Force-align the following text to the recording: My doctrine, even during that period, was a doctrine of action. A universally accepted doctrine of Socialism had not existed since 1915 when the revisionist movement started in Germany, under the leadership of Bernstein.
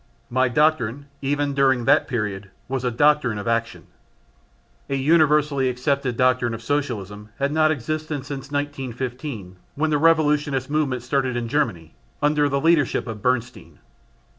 My 0.31 0.47
doctrine, 0.49 1.05
even 1.21 1.53
during 1.53 1.85
that 1.85 2.07
period, 2.07 2.49
was 2.67 2.83
a 2.83 2.89
doctrine 2.89 3.37
of 3.37 3.47
action. 3.47 3.85
A 4.89 4.95
universally 4.95 5.69
accepted 5.69 6.17
doctrine 6.17 6.55
of 6.55 6.63
Socialism 6.63 7.29
had 7.37 7.51
not 7.51 7.69
existed 7.69 8.25
since 8.25 8.49
1915 8.49 9.57
when 9.75 9.91
the 9.91 9.99
revisionist 9.99 10.71
movement 10.71 11.03
started 11.03 11.37
in 11.37 11.47
Germany, 11.47 11.93
under 12.19 12.49
the 12.49 12.59
leadership 12.59 13.05
of 13.05 13.21
Bernstein. 13.21 13.77